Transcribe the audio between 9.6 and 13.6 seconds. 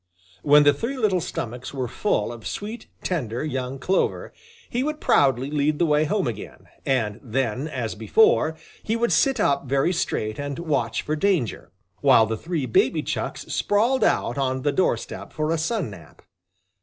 very straight and watch for danger, while the three baby Chucks